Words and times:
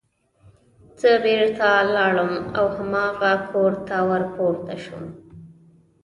زه 1.01 1.11
بېرته 1.25 1.67
لاړم 1.95 2.33
او 2.57 2.65
هماغه 2.77 3.31
کور 3.49 3.73
ته 3.87 3.95
ور 4.09 4.23
پورته 4.33 4.75
شوم 4.83 5.05